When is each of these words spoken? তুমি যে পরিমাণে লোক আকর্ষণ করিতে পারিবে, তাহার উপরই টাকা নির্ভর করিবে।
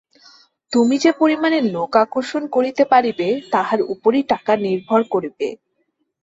তুমি 0.73 0.95
যে 0.97 1.11
পরিমাণে 1.19 1.59
লোক 1.73 1.91
আকর্ষণ 2.03 2.43
করিতে 2.55 2.83
পারিবে, 2.91 3.27
তাহার 3.51 3.79
উপরই 3.93 4.23
টাকা 4.31 4.53
নির্ভর 4.65 5.01
করিবে। 5.13 5.47